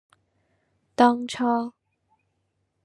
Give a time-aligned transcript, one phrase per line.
[0.95, 1.73] 當初，